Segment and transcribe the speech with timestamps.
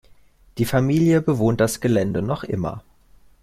[0.57, 2.83] Die Familie bewohnt das Gelände noch immer.